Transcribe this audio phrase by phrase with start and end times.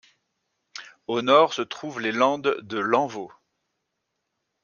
[1.05, 3.31] Au nord, se trouvent les landes de Lanvaux.